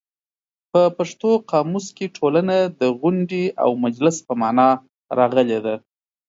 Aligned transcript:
په 0.71 0.81
پښتو 0.97 1.29
قاموس 1.51 1.87
کې 1.97 2.13
ټولنه 2.17 2.57
د 2.79 2.81
غونډې 2.99 3.43
او 3.63 3.69
مجلس 3.85 4.17
په 4.27 4.33
مانا 4.41 4.69
راغلې 5.17 5.59
ده. 5.65 5.75